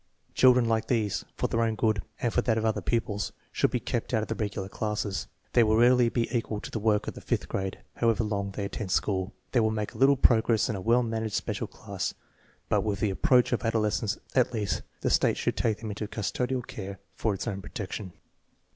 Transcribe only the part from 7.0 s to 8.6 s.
of the fifth grade, however long